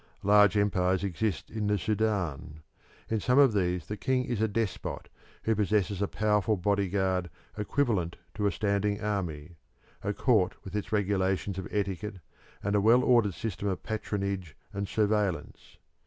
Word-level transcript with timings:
Large 0.23 0.57
empires 0.57 1.03
exist 1.03 1.51
in 1.51 1.67
the 1.67 1.77
Sudan. 1.77 2.63
In 3.07 3.19
some 3.19 3.37
of 3.37 3.53
these 3.53 3.85
the 3.85 3.95
king 3.97 4.25
is 4.25 4.41
a 4.41 4.47
despot 4.47 5.09
who 5.43 5.53
possesses 5.53 6.01
a 6.01 6.07
powerful 6.07 6.57
bodyguard 6.57 7.29
equivalent 7.55 8.15
to 8.33 8.47
a 8.47 8.51
standing 8.51 8.99
army, 8.99 9.57
a 10.01 10.11
court 10.11 10.55
with 10.63 10.75
its 10.75 10.91
regulations 10.91 11.59
of 11.59 11.67
etiquette, 11.69 12.17
and 12.63 12.75
a 12.75 12.81
well 12.81 13.03
ordered 13.03 13.35
system 13.35 13.67
of 13.67 13.83
patronage 13.83 14.57
and 14.73 14.87
surveillance. 14.87 15.77